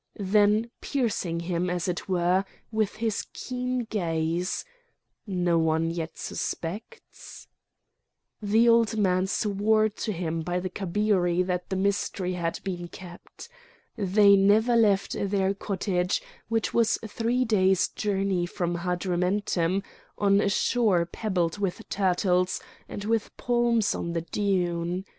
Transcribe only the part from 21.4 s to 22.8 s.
with turtles,